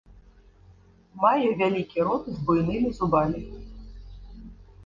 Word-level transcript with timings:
Мае 1.25 1.49
вялікі 1.59 1.97
рот 2.07 2.23
з 2.39 2.47
буйнымі 2.47 2.89
зубамі. 3.01 3.41